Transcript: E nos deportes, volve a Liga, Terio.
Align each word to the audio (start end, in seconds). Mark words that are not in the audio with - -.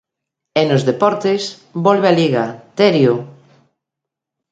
E 0.59 0.61
nos 0.69 0.85
deportes, 0.89 1.41
volve 1.85 2.07
a 2.09 2.17
Liga, 2.19 2.45
Terio. 2.77 3.15